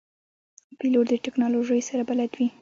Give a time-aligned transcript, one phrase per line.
[0.77, 2.47] پیلوټ د تکنالوژۍ سره بلد وي.